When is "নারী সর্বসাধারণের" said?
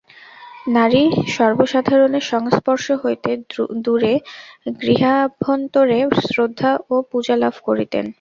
0.67-2.25